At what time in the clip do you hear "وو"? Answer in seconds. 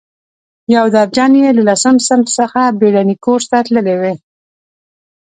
4.01-4.13